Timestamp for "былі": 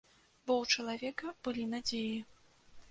1.47-1.69